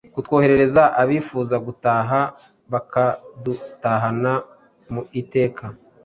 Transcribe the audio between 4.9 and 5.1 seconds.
mu